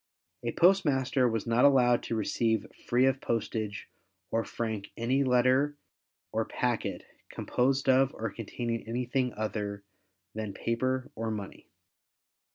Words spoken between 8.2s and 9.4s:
containing anything